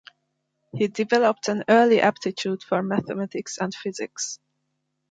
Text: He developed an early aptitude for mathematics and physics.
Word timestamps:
He 0.73 0.87
developed 0.87 1.47
an 1.47 1.63
early 1.69 2.01
aptitude 2.01 2.63
for 2.63 2.81
mathematics 2.81 3.59
and 3.59 3.71
physics. 3.71 4.39